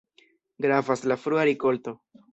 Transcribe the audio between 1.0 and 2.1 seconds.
la frua rikolto.